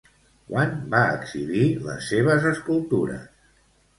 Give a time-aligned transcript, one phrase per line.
[0.45, 3.31] Quan va exhibir les seves escultures?